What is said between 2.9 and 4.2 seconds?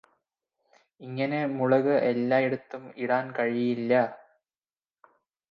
ഇടാൻ കഴിയില്ലാ